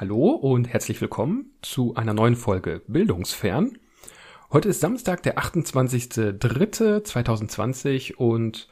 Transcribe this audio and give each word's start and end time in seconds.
Hallo 0.00 0.30
und 0.30 0.66
herzlich 0.66 1.00
willkommen 1.02 1.52
zu 1.60 1.94
einer 1.94 2.14
neuen 2.14 2.34
Folge 2.34 2.80
Bildungsfern. 2.86 3.76
Heute 4.50 4.70
ist 4.70 4.80
Samstag, 4.80 5.22
der 5.24 5.36
28.03.2020 5.36 8.14
und 8.14 8.66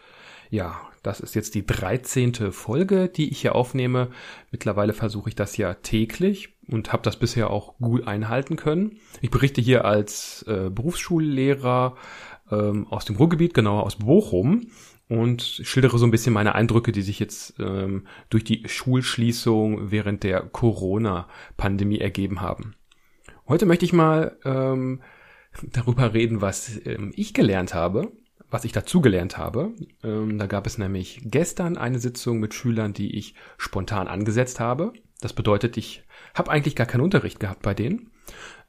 ja, 0.49 0.81
das 1.03 1.21
ist 1.21 1.35
jetzt 1.35 1.55
die 1.55 1.67
13. 1.67 2.51
Folge, 2.51 3.11
die 3.11 3.29
ich 3.29 3.43
hier 3.43 3.57
aufnehme. 3.57 4.09
Mittlerweile 4.53 4.95
versuche 4.95 5.29
ich 5.29 5.35
das 5.35 5.59
ja 5.59 5.75
täglich 5.75 6.55
und 6.67 6.95
habe 6.95 7.03
das 7.03 7.19
bisher 7.19 7.51
auch 7.51 7.77
gut 7.77 8.09
einhalten 8.09 8.57
können. 8.57 8.97
Ich 9.21 9.31
berichte 9.31 9.61
hier 9.61 9.85
als 9.85 10.47
äh, 10.49 10.71
Berufsschullehrer 10.71 11.95
ähm, 12.51 12.87
aus 12.89 13.05
dem 13.05 13.17
Ruhrgebiet, 13.17 13.53
genauer 13.53 13.83
aus 13.83 13.97
Bochum 13.97 14.69
und 15.09 15.43
schildere 15.43 15.99
so 15.99 16.07
ein 16.07 16.11
bisschen 16.11 16.33
meine 16.33 16.55
Eindrücke, 16.55 16.93
die 16.93 17.03
sich 17.03 17.19
jetzt 17.19 17.55
ähm, 17.59 18.07
durch 18.31 18.45
die 18.45 18.63
Schulschließung 18.67 19.91
während 19.91 20.23
der 20.23 20.43
Corona-Pandemie 20.43 21.99
ergeben 21.99 22.41
haben. 22.41 22.75
Heute 23.47 23.65
möchte 23.65 23.87
ich 23.87 23.93
mal 23.93 24.37
ähm, 24.45 25.01
darüber 25.63 26.13
reden, 26.13 26.41
was 26.41 26.81
ähm, 26.85 27.13
ich 27.17 27.33
gelernt 27.33 27.75
habe, 27.75 28.13
was 28.51 28.65
ich 28.65 28.73
dazugelernt 28.73 29.39
habe. 29.39 29.73
Ähm, 30.03 30.39
da 30.39 30.47
gab 30.47 30.67
es 30.67 30.77
nämlich 30.77 31.21
gestern 31.25 31.79
eine 31.79 31.99
Sitzung 31.99 32.39
mit 32.39 32.53
Schülern, 32.53 32.93
die 32.93 33.17
ich 33.17 33.35
spontan 33.57 34.09
angesetzt 34.09 34.61
habe. 34.61 34.93
Das 35.21 35.33
bedeutet, 35.33 35.77
ich 35.77 36.05
habe 36.35 36.51
eigentlich 36.51 36.77
gar 36.77 36.87
keinen 36.87 37.01
Unterricht 37.01 37.41
gehabt 37.41 37.63
bei 37.63 37.75
denen, 37.75 38.11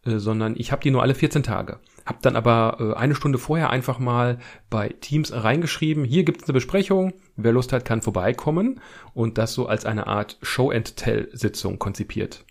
äh, 0.05 0.17
sondern 0.17 0.55
ich 0.57 0.71
habe 0.71 0.81
die 0.81 0.91
nur 0.91 1.01
alle 1.01 1.15
14 1.15 1.43
Tage. 1.43 1.79
Hab 2.05 2.21
dann 2.21 2.35
aber 2.35 2.77
äh, 2.79 2.97
eine 2.97 3.15
Stunde 3.15 3.37
vorher 3.37 3.69
einfach 3.69 3.99
mal 3.99 4.39
bei 4.69 4.89
Teams 4.89 5.31
reingeschrieben, 5.33 6.03
hier 6.03 6.23
gibt 6.23 6.41
es 6.41 6.47
eine 6.47 6.53
Besprechung, 6.53 7.13
wer 7.35 7.51
Lust 7.51 7.73
hat, 7.73 7.85
kann 7.85 8.01
vorbeikommen 8.01 8.81
und 9.13 9.37
das 9.37 9.53
so 9.53 9.67
als 9.67 9.85
eine 9.85 10.07
Art 10.07 10.37
Show-and-Tell-Sitzung 10.41 11.79
konzipiert. 11.79 12.45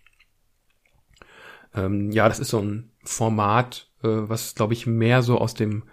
Ähm, 1.74 2.10
ja, 2.10 2.28
das 2.28 2.40
ist 2.40 2.50
so 2.50 2.60
ein 2.60 2.92
Format, 3.04 3.90
äh, 4.02 4.08
was, 4.08 4.54
glaube 4.54 4.74
ich, 4.74 4.86
mehr 4.86 5.22
so 5.22 5.38
aus 5.38 5.54
dem 5.54 5.84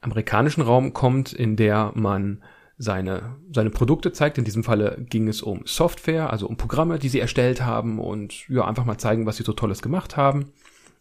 amerikanischen 0.00 0.60
Raum 0.60 0.92
kommt, 0.92 1.32
in 1.32 1.56
der 1.56 1.92
man 1.94 2.44
seine, 2.76 3.36
seine 3.52 3.70
Produkte 3.70 4.12
zeigt. 4.12 4.38
In 4.38 4.44
diesem 4.44 4.64
Falle 4.64 5.04
ging 5.08 5.28
es 5.28 5.42
um 5.42 5.62
Software, 5.64 6.30
also 6.30 6.46
um 6.46 6.56
Programme, 6.56 6.98
die 6.98 7.08
sie 7.08 7.20
erstellt 7.20 7.62
haben 7.62 7.98
und 7.98 8.48
ja, 8.48 8.64
einfach 8.64 8.84
mal 8.84 8.98
zeigen, 8.98 9.26
was 9.26 9.36
sie 9.36 9.44
so 9.44 9.52
Tolles 9.52 9.82
gemacht 9.82 10.16
haben. 10.16 10.52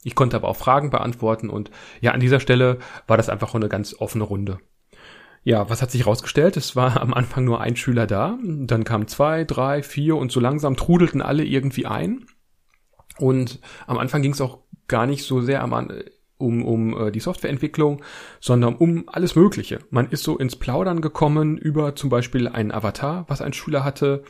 Ich 0.04 0.16
konnte 0.16 0.36
aber 0.36 0.50
auch 0.50 0.58
Fragen 0.58 0.90
beantworten 0.90 1.50
und 1.50 1.72
ja, 2.02 2.12
an 2.12 2.20
dieser 2.20 2.40
Stelle 2.40 2.80
war 3.08 3.18
das 3.18 3.30
einfach 3.30 3.56
eine 3.56 3.70
ganz 3.70 3.96
offene 3.98 4.26
Runde. 4.26 4.60
Ja, 5.46 5.70
was 5.70 5.82
hat 5.82 5.92
sich 5.92 6.02
herausgestellt? 6.02 6.56
Es 6.56 6.76
war 6.76 7.02
am 7.02 7.14
Anfang 7.14 7.44
nur 7.44 7.60
ein 7.60 7.76
Schüler 7.76 8.08
da, 8.08 8.38
dann 8.44 8.86
kamen 8.86 9.08
zwei, 9.08 9.44
drei, 9.44 9.84
vier 9.84 10.16
und 10.16 10.32
so 10.32 10.40
langsam 10.40 10.78
trudelten 10.78 11.22
alle 11.22 11.44
irgendwie 11.44 11.86
ein. 11.86 12.26
Und 13.18 13.60
am 13.86 13.98
Anfang 13.98 14.22
ging 14.22 14.32
es 14.32 14.42
auch 14.42 14.60
gar 14.88 15.06
nicht 15.06 15.26
so 15.26 15.42
sehr 15.42 15.62
am, 15.62 15.90
um, 16.44 16.64
um 16.64 17.08
äh, 17.08 17.12
die 17.12 17.20
Softwareentwicklung, 17.20 18.04
sondern 18.40 18.76
um 18.76 19.06
alles 19.08 19.36
Mögliche. 19.36 19.80
Man 19.90 20.10
ist 20.10 20.24
so 20.24 20.38
ins 20.38 20.56
Plaudern 20.56 21.02
gekommen 21.02 21.58
über 21.58 21.96
zum 21.96 22.10
Beispiel 22.10 22.48
einen 22.48 22.72
Avatar, 22.72 23.26
was 23.28 23.42
ein 23.42 23.54
Schüler 23.54 23.84
hatte, 23.84 24.24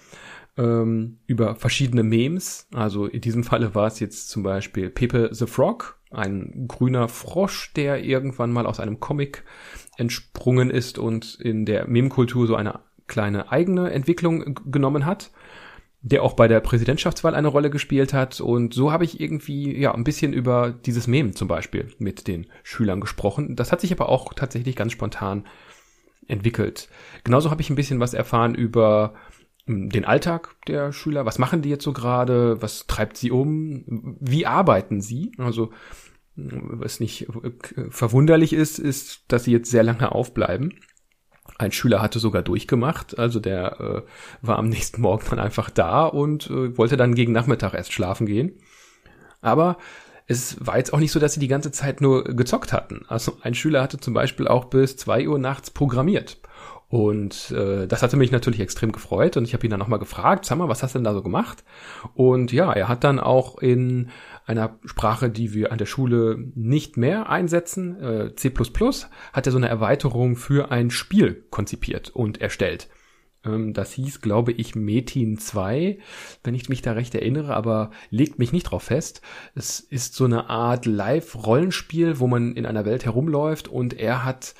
ähm, 0.57 1.17
über 1.25 1.55
verschiedene 1.55 2.03
Memes. 2.03 2.67
Also 2.73 3.05
in 3.05 3.21
diesem 3.21 3.43
Falle 3.43 3.75
war 3.75 3.87
es 3.87 3.99
jetzt 3.99 4.29
zum 4.29 4.43
Beispiel 4.43 4.89
Pepe 4.89 5.29
the 5.31 5.47
Frog, 5.47 5.99
ein 6.11 6.65
grüner 6.67 7.07
Frosch, 7.07 7.73
der 7.73 8.03
irgendwann 8.03 8.51
mal 8.51 8.67
aus 8.67 8.79
einem 8.79 8.99
Comic 8.99 9.43
entsprungen 9.97 10.69
ist 10.69 10.99
und 10.99 11.39
in 11.41 11.65
der 11.65 11.87
Meme-Kultur 11.87 12.47
so 12.47 12.55
eine 12.55 12.79
kleine 13.07 13.51
eigene 13.51 13.91
Entwicklung 13.91 14.59
genommen 14.71 15.05
hat 15.05 15.31
der 16.03 16.21
auch 16.21 16.33
bei 16.33 16.49
der 16.49 16.59
Präsidentschaftswahl 16.59 17.33
eine 17.33 17.47
Rolle 17.47 17.69
gespielt 17.69 18.13
hat. 18.13 18.41
Und 18.41 18.73
so 18.73 18.91
habe 18.91 19.05
ich 19.05 19.21
irgendwie 19.21 19.75
ja 19.79 19.95
ein 19.95 20.03
bisschen 20.03 20.33
über 20.33 20.71
dieses 20.71 21.07
Meme 21.07 21.31
zum 21.31 21.47
Beispiel 21.47 21.93
mit 21.97 22.27
den 22.27 22.47
Schülern 22.61 22.99
gesprochen. 22.99 23.55
Das 23.55 23.71
hat 23.71 23.79
sich 23.79 23.91
aber 23.93 24.09
auch 24.09 24.33
tatsächlich 24.33 24.75
ganz 24.75 24.91
spontan 24.91 25.47
entwickelt. 26.27 26.89
Genauso 27.23 27.51
habe 27.51 27.61
ich 27.61 27.69
ein 27.69 27.77
bisschen 27.77 28.01
was 28.01 28.13
erfahren 28.13 28.53
über 28.53 29.13
hm, 29.65 29.89
den 29.89 30.03
Alltag 30.03 30.55
der 30.67 30.91
Schüler. 30.91 31.25
Was 31.25 31.39
machen 31.39 31.61
die 31.61 31.69
jetzt 31.69 31.85
so 31.85 31.93
gerade? 31.93 32.61
Was 32.61 32.85
treibt 32.85 33.15
sie 33.15 33.31
um? 33.31 34.17
Wie 34.19 34.45
arbeiten 34.45 34.99
sie? 34.99 35.31
Also 35.37 35.71
hm, 36.35 36.81
was 36.81 36.99
nicht 36.99 37.27
verwunderlich 37.89 38.51
ist, 38.51 38.77
ist, 38.77 39.23
dass 39.29 39.45
sie 39.45 39.53
jetzt 39.53 39.71
sehr 39.71 39.83
lange 39.83 40.11
aufbleiben. 40.11 40.73
Ein 41.57 41.71
Schüler 41.71 42.01
hatte 42.01 42.19
sogar 42.19 42.41
durchgemacht, 42.41 43.17
also 43.19 43.39
der 43.39 43.79
äh, 43.79 44.01
war 44.41 44.57
am 44.57 44.69
nächsten 44.69 45.01
Morgen 45.01 45.25
dann 45.29 45.39
einfach 45.39 45.69
da 45.69 46.05
und 46.05 46.49
äh, 46.49 46.77
wollte 46.77 46.97
dann 46.97 47.15
gegen 47.15 47.31
Nachmittag 47.31 47.73
erst 47.73 47.93
schlafen 47.93 48.25
gehen. 48.25 48.53
Aber 49.41 49.77
es 50.25 50.65
war 50.65 50.77
jetzt 50.77 50.93
auch 50.93 50.99
nicht 50.99 51.11
so, 51.11 51.19
dass 51.19 51.33
sie 51.33 51.39
die 51.39 51.47
ganze 51.47 51.71
Zeit 51.71 52.01
nur 52.01 52.23
gezockt 52.23 52.73
hatten. 52.73 53.05
Also 53.07 53.37
ein 53.41 53.53
Schüler 53.53 53.81
hatte 53.81 53.99
zum 53.99 54.13
Beispiel 54.13 54.47
auch 54.47 54.65
bis 54.65 54.95
zwei 54.97 55.27
Uhr 55.27 55.37
nachts 55.37 55.69
programmiert. 55.69 56.37
Und 56.93 57.49
äh, 57.49 57.87
das 57.87 58.03
hatte 58.03 58.17
mich 58.17 58.31
natürlich 58.31 58.59
extrem 58.59 58.91
gefreut 58.91 59.35
und 59.35 59.45
ich 59.45 59.55
habe 59.55 59.65
ihn 59.65 59.71
dann 59.71 59.79
nochmal 59.79 59.97
gefragt, 59.97 60.45
sag 60.45 60.59
mal, 60.59 60.69
was 60.69 60.83
hast 60.83 60.93
du 60.93 60.99
denn 60.99 61.03
da 61.03 61.15
so 61.15 61.23
gemacht? 61.23 61.63
Und 62.13 62.51
ja, 62.51 62.71
er 62.71 62.87
hat 62.87 63.03
dann 63.03 63.19
auch 63.19 63.57
in 63.57 64.11
einer 64.45 64.77
Sprache, 64.85 65.31
die 65.31 65.55
wir 65.55 65.71
an 65.71 65.79
der 65.79 65.87
Schule 65.87 66.37
nicht 66.53 66.95
mehr 66.95 67.31
einsetzen, 67.31 67.99
äh, 67.99 68.35
C++, 68.35 68.53
hat 69.33 69.47
er 69.47 69.51
so 69.51 69.57
eine 69.57 69.69
Erweiterung 69.69 70.35
für 70.35 70.69
ein 70.69 70.91
Spiel 70.91 71.43
konzipiert 71.49 72.11
und 72.11 72.41
erstellt. 72.41 72.89
Ähm, 73.43 73.73
das 73.73 73.93
hieß, 73.93 74.21
glaube 74.21 74.51
ich, 74.51 74.75
Metin 74.75 75.39
2, 75.39 75.97
wenn 76.43 76.53
ich 76.53 76.69
mich 76.69 76.83
da 76.83 76.91
recht 76.91 77.15
erinnere, 77.15 77.55
aber 77.55 77.89
legt 78.11 78.37
mich 78.37 78.51
nicht 78.51 78.65
drauf 78.65 78.83
fest. 78.83 79.23
Es 79.55 79.79
ist 79.79 80.13
so 80.13 80.25
eine 80.25 80.47
Art 80.47 80.85
Live-Rollenspiel, 80.85 82.19
wo 82.19 82.27
man 82.27 82.53
in 82.53 82.67
einer 82.67 82.85
Welt 82.85 83.03
herumläuft 83.03 83.67
und 83.67 83.99
er 83.99 84.23
hat 84.23 84.53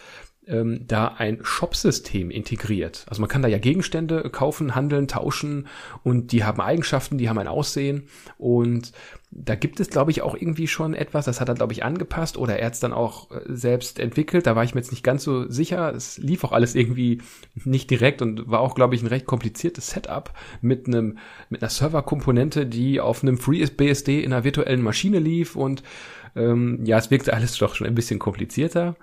ähm, 0.48 0.86
da 0.88 1.08
ein 1.08 1.40
Shop-System 1.42 2.32
integriert. 2.32 3.06
Also 3.08 3.22
man 3.22 3.30
kann 3.30 3.42
da 3.42 3.48
ja 3.48 3.58
Gegenstände 3.58 4.30
kaufen, 4.30 4.76
handeln, 4.76 5.08
tauschen 5.08 5.68
und 6.04 6.32
die 6.32 6.44
haben 6.44 6.62
Eigenschaften, 6.62 7.18
die 7.18 7.30
haben 7.30 7.38
ein 7.38 7.48
Aussehen 7.48 8.08
und 8.38 8.92
da 9.36 9.56
gibt 9.56 9.80
es, 9.80 9.90
glaube 9.90 10.12
ich, 10.12 10.22
auch 10.22 10.36
irgendwie 10.36 10.68
schon 10.68 10.94
etwas, 10.94 11.26
das 11.26 11.42
hat 11.42 11.50
er, 11.50 11.56
glaube 11.56 11.74
ich, 11.74 11.84
angepasst 11.84 12.38
oder 12.38 12.58
er 12.60 12.68
hat 12.68 12.74
es 12.74 12.80
dann 12.80 12.94
auch 12.94 13.32
äh, 13.32 13.42
selbst 13.48 14.00
entwickelt. 14.00 14.46
Da 14.46 14.56
war 14.56 14.64
ich 14.64 14.76
mir 14.76 14.82
jetzt 14.82 14.92
nicht 14.92 15.04
ganz 15.04 15.24
so 15.24 15.50
sicher. 15.50 15.94
Es 15.94 16.18
lief 16.20 16.44
auch 16.44 16.52
alles 16.52 16.76
irgendwie 16.76 17.22
nicht 17.56 17.90
direkt 17.90 18.22
und 18.22 18.50
war 18.50 18.60
auch, 18.60 18.76
glaube 18.76 18.96
ich, 18.96 19.02
ein 19.02 19.08
recht 19.08 19.26
kompliziertes 19.26 19.90
Setup 19.90 20.34
mit 20.62 20.88
einem 20.88 21.18
mit 21.50 21.62
einer 21.62 21.70
Serverkomponente, 21.70 22.66
die 22.68 23.00
auf 23.00 23.24
einem 23.24 23.38
FreeBSD 23.38 24.24
in 24.24 24.34
einer 24.34 24.44
virtuellen 24.44 24.82
Maschine 24.82 25.20
lief 25.20 25.56
und 25.56 25.84
ähm, 26.36 26.80
ja, 26.84 26.98
es 26.98 27.12
wirkte 27.12 27.34
alles 27.34 27.58
doch 27.58 27.76
schon 27.76 27.88
ein 27.88 27.96
bisschen 27.96 28.20
komplizierter 28.20 28.96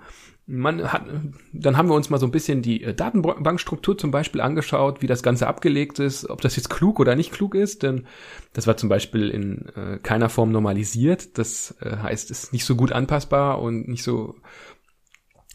man 0.51 0.91
hat, 0.91 1.05
dann 1.53 1.77
haben 1.77 1.87
wir 1.87 1.95
uns 1.95 2.09
mal 2.09 2.19
so 2.19 2.25
ein 2.25 2.31
bisschen 2.31 2.61
die 2.61 2.83
äh, 2.83 2.93
Datenbankstruktur 2.93 3.97
zum 3.97 4.11
Beispiel 4.11 4.41
angeschaut, 4.41 5.01
wie 5.01 5.07
das 5.07 5.23
Ganze 5.23 5.47
abgelegt 5.47 5.99
ist, 5.99 6.29
ob 6.29 6.41
das 6.41 6.57
jetzt 6.57 6.69
klug 6.69 6.99
oder 6.99 7.15
nicht 7.15 7.31
klug 7.31 7.55
ist, 7.55 7.83
denn 7.83 8.05
das 8.53 8.67
war 8.67 8.75
zum 8.75 8.89
Beispiel 8.89 9.29
in 9.29 9.69
äh, 9.75 9.97
keiner 9.99 10.29
Form 10.29 10.51
normalisiert. 10.51 11.37
Das 11.37 11.75
äh, 11.81 11.97
heißt, 11.97 12.31
ist 12.31 12.51
nicht 12.51 12.65
so 12.65 12.75
gut 12.75 12.91
anpassbar 12.91 13.61
und 13.61 13.87
nicht 13.87 14.03
so 14.03 14.35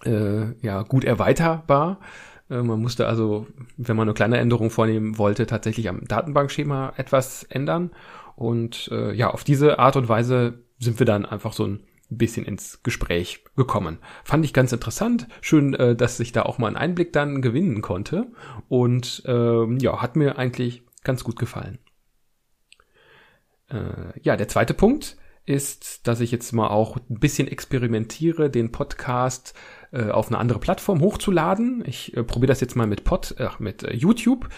äh, 0.05 0.53
ja 0.63 0.83
gut 0.83 1.05
erweiterbar. 1.05 2.01
Äh, 2.49 2.63
man 2.63 2.81
musste 2.81 3.07
also, 3.07 3.47
wenn 3.77 3.97
man 3.97 4.09
eine 4.09 4.15
kleine 4.15 4.39
Änderung 4.39 4.71
vornehmen 4.71 5.19
wollte, 5.19 5.47
tatsächlich 5.47 5.91
am 5.91 6.07
Datenbankschema 6.07 6.95
etwas 6.97 7.43
ändern. 7.45 7.91
Und 8.35 8.89
äh, 8.93 9.13
ja, 9.13 9.31
auf 9.31 9.45
diese 9.45 9.79
Art 9.79 9.97
und 9.97 10.09
Weise 10.09 10.65
sind 10.79 10.99
wir 10.99 11.07
dann 11.07 11.27
einfach 11.27 11.53
so 11.53 11.67
ein 11.67 11.81
bisschen 12.09 12.47
ins 12.47 12.83
Gespräch 12.83 13.45
gekommen. 13.57 13.99
Fand 14.25 14.45
ich 14.45 14.53
ganz 14.53 14.73
interessant. 14.73 15.27
Schön, 15.41 15.75
äh, 15.75 15.97
dass 15.97 16.21
ich 16.21 16.33
da 16.33 16.43
auch 16.43 16.59
mal 16.59 16.69
einen 16.69 16.77
Einblick 16.77 17.13
dann 17.13 17.43
gewinnen 17.43 17.83
konnte. 17.83 18.29
Und 18.69 19.23
ähm, 19.27 19.79
ja, 19.79 20.01
hat 20.01 20.17
mir 20.17 20.39
eigentlich 20.39 20.83
ganz 21.03 21.25
gut 21.25 21.39
gefallen. 21.39 21.79
Äh, 23.69 24.21
ja, 24.21 24.37
der 24.37 24.49
zweite 24.49 24.75
Punkt 24.75 25.17
ist, 25.47 26.07
dass 26.09 26.21
ich 26.21 26.33
jetzt 26.33 26.53
mal 26.53 26.69
auch 26.69 26.97
ein 26.97 27.21
bisschen 27.21 27.47
experimentiere, 27.47 28.51
den 28.51 28.73
Podcast 28.73 29.55
äh, 29.93 30.11
auf 30.11 30.29
eine 30.29 30.39
andere 30.39 30.59
Plattform 30.59 31.01
hochzuladen. 31.01 31.85
Ich 31.87 32.17
äh, 32.17 32.25
probiere 32.25 32.49
das 32.49 32.61
jetzt 32.61 32.75
mal 32.75 32.89
mit 32.89 33.05
Pod, 33.05 33.35
äh, 33.39 33.49
mit 33.61 33.85
äh, 33.85 33.95
YouTube. 33.95 34.49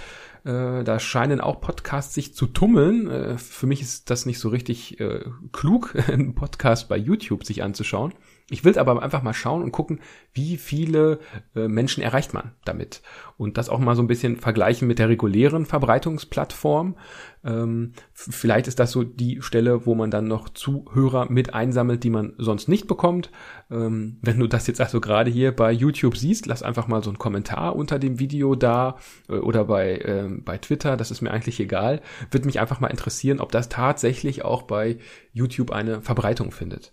Äh, 0.49 0.83
da 0.83 0.99
scheinen 0.99 1.43
auch 1.43 1.61
Podcasts 1.61 2.15
sich 2.15 2.35
zu 2.35 2.47
tummeln. 2.47 3.11
Äh, 3.11 3.37
für 3.37 3.67
mich 3.67 3.83
ist 3.83 4.09
das 4.09 4.25
nicht 4.25 4.39
so 4.39 4.49
richtig 4.49 4.99
äh, 4.99 5.27
klug, 5.53 5.95
einen 6.09 6.35
Podcast 6.35 6.89
bei 6.89 6.97
YouTube 6.97 7.45
sich 7.45 7.63
anzuschauen. 7.63 8.15
Ich 8.51 8.65
will 8.65 8.79
aber 8.79 9.03
einfach 9.03 9.23
mal 9.23 9.35
schauen 9.35 9.63
und 9.63 9.73
gucken, 9.73 10.01
wie 10.33 10.57
viele 10.57 11.19
äh, 11.55 11.69
Menschen 11.69 12.03
erreicht 12.03 12.33
man 12.33 12.53
damit. 12.65 13.03
Und 13.37 13.59
das 13.59 13.69
auch 13.69 13.79
mal 13.79 13.95
so 13.95 14.03
ein 14.03 14.07
bisschen 14.07 14.37
vergleichen 14.37 14.89
mit 14.89 14.99
der 14.99 15.11
regulären 15.11 15.67
Verbreitungsplattform. 15.67 16.97
Ähm, 17.45 17.93
vielleicht 18.15 18.67
ist 18.67 18.81
das 18.81 18.91
so 18.91 19.05
die 19.05 19.43
Stelle, 19.43 19.85
wo 19.85 19.95
man 19.95 20.11
dann 20.11 20.27
noch 20.27 20.49
Zuhörer 20.49 21.31
mit 21.31 21.53
einsammelt, 21.53 22.03
die 22.05 22.11
man 22.11 22.33
sonst 22.39 22.69
nicht 22.69 22.87
bekommt. 22.87 23.31
Ähm, 23.71 24.17
wenn 24.23 24.39
du 24.39 24.47
das 24.47 24.67
jetzt 24.67 24.81
also 24.81 25.01
gerade 25.01 25.31
hier 25.31 25.55
bei 25.55 25.71
YouTube 25.71 26.17
siehst, 26.17 26.47
lass 26.47 26.63
einfach 26.63 26.89
mal 26.89 27.05
so 27.05 27.11
einen 27.11 27.19
Kommentar 27.19 27.77
unter 27.77 27.99
dem 27.99 28.19
Video 28.19 28.55
da 28.55 28.97
äh, 29.29 29.35
oder 29.35 29.67
bei, 29.67 29.99
äh, 29.99 30.29
bei 30.45 30.59
Twitter, 30.59 30.97
das 30.97 31.11
ist 31.11 31.21
mir 31.21 31.31
eigentlich 31.31 31.61
egal. 31.61 32.01
Wird 32.31 32.45
mich 32.45 32.61
einfach 32.61 32.81
mal 32.81 32.89
interessieren, 32.89 33.41
ob 33.41 33.53
das 33.53 33.69
tatsächlich 33.69 34.45
auch 34.45 34.63
bei 34.63 34.99
YouTube 35.33 35.71
eine 35.71 36.01
Verbreitung 36.01 36.51
findet. 36.51 36.93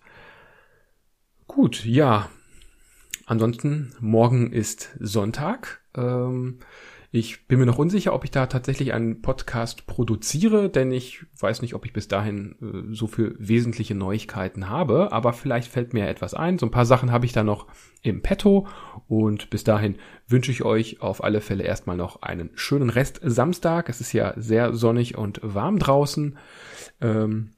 Gut, 1.48 1.86
ja. 1.86 2.30
Ansonsten, 3.26 3.94
morgen 4.00 4.52
ist 4.52 4.96
Sonntag. 5.00 5.82
Ähm, 5.96 6.60
ich 7.12 7.48
bin 7.48 7.60
mir 7.60 7.66
noch 7.66 7.78
unsicher, 7.78 8.14
ob 8.14 8.24
ich 8.24 8.32
da 8.32 8.46
tatsächlich 8.48 8.94
einen 8.94 9.22
Podcast 9.22 9.88
produziere, 9.88 10.70
denn 10.70 10.92
ich 10.92 11.26
weiß 11.40 11.62
nicht, 11.62 11.74
ob 11.74 11.86
ich 11.86 11.94
bis 11.94 12.08
dahin 12.08 12.56
äh, 12.62 12.94
so 12.94 13.08
viel 13.08 13.36
wesentliche 13.40 13.96
Neuigkeiten 13.96 14.70
habe, 14.70 15.12
aber 15.12 15.34
vielleicht 15.34 15.72
fällt 15.72 15.94
mir 15.94 16.08
etwas 16.08 16.34
ein. 16.34 16.58
So 16.58 16.66
ein 16.66 16.72
paar 16.72 16.86
Sachen 16.86 17.12
habe 17.12 17.26
ich 17.26 17.34
da 17.34 17.44
noch 17.44 17.68
im 18.02 18.22
Petto 18.22 18.68
und 19.08 19.50
bis 19.50 19.64
dahin 19.64 19.96
wünsche 20.28 20.52
ich 20.52 20.64
euch 20.64 21.02
auf 21.02 21.24
alle 21.24 21.42
Fälle 21.42 21.64
erstmal 21.64 21.98
noch 21.98 22.22
einen 22.22 22.52
schönen 22.56 22.90
Rest 22.90 23.20
Samstag. 23.24 23.90
Es 23.90 24.02
ist 24.02 24.14
ja 24.14 24.34
sehr 24.38 24.74
sonnig 24.74 25.18
und 25.18 25.40
warm 25.44 25.80
draußen. 25.80 26.38
Ähm, 27.02 27.52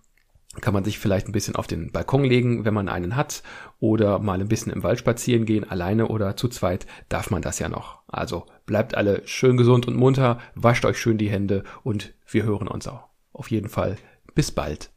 kann 0.62 0.74
man 0.74 0.84
sich 0.84 1.00
vielleicht 1.00 1.28
ein 1.28 1.32
bisschen 1.32 1.56
auf 1.56 1.68
den 1.68 1.92
Balkon 1.92 2.24
legen, 2.24 2.66
wenn 2.66 2.74
man 2.74 2.90
einen 2.90 3.16
hat, 3.16 3.44
oder 3.80 4.20
mal 4.20 4.40
ein 4.40 4.48
bisschen 4.48 4.72
im 4.72 4.84
Wald 4.84 5.00
spazieren 5.00 5.46
gehen, 5.46 5.70
alleine 5.70 6.08
oder 6.08 6.36
zu 6.36 6.48
zweit, 6.48 6.86
darf 7.10 7.30
man 7.30 7.42
das 7.42 7.60
ja 7.60 7.70
noch. 7.70 8.00
Also 8.08 8.46
bleibt 8.66 8.96
alle 8.96 9.22
schön 9.26 9.58
gesund 9.58 9.88
und 9.88 9.96
munter, 9.96 10.40
wascht 10.56 10.86
euch 10.86 10.98
schön 10.98 11.18
die 11.18 11.30
Hände 11.30 11.64
und 11.84 12.14
wir 12.28 12.44
hören 12.44 12.68
uns 12.68 12.88
auch. 12.88 13.08
Auf 13.34 13.52
jeden 13.52 13.70
Fall 13.70 13.98
bis 14.34 14.52
bald. 14.52 14.92